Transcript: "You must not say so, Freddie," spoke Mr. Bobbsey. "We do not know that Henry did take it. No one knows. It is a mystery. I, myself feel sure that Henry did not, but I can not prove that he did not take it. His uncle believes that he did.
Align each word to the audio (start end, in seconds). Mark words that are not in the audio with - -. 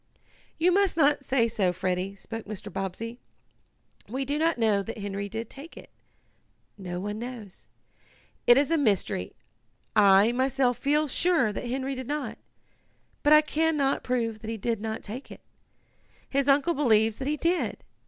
"You 0.57 0.71
must 0.71 0.97
not 0.97 1.23
say 1.23 1.47
so, 1.47 1.71
Freddie," 1.71 2.15
spoke 2.15 2.47
Mr. 2.47 2.73
Bobbsey. 2.73 3.19
"We 4.09 4.25
do 4.25 4.39
not 4.39 4.57
know 4.57 4.81
that 4.81 4.97
Henry 4.97 5.29
did 5.29 5.47
take 5.47 5.77
it. 5.77 5.91
No 6.75 6.99
one 6.99 7.19
knows. 7.19 7.67
It 8.47 8.57
is 8.57 8.71
a 8.71 8.79
mystery. 8.79 9.35
I, 9.95 10.31
myself 10.31 10.79
feel 10.79 11.07
sure 11.07 11.53
that 11.53 11.69
Henry 11.69 11.93
did 11.93 12.07
not, 12.07 12.39
but 13.21 13.31
I 13.31 13.41
can 13.41 13.77
not 13.77 14.01
prove 14.03 14.39
that 14.39 14.49
he 14.49 14.57
did 14.57 14.81
not 14.81 15.03
take 15.03 15.29
it. 15.29 15.41
His 16.27 16.47
uncle 16.47 16.73
believes 16.73 17.19
that 17.19 17.27
he 17.27 17.37
did. 17.37 17.83